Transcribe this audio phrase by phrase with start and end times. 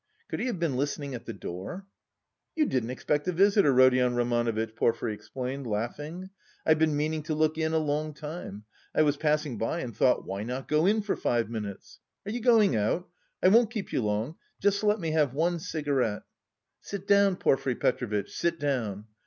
[0.29, 1.85] Could he have been listening at the door?"
[2.55, 6.31] "You didn't expect a visitor, Rodion Romanovitch," Porfiry explained, laughing.
[6.65, 8.63] "I've been meaning to look in a long time;
[8.95, 11.99] I was passing by and thought why not go in for five minutes.
[12.25, 13.09] Are you going out?
[13.43, 14.37] I won't keep you long.
[14.59, 16.23] Just let me have one cigarette."
[16.81, 19.05] "Sit down, Porfiry Petrovitch, sit down."